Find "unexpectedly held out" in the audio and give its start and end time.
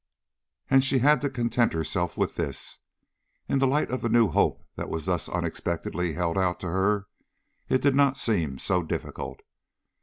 5.29-6.59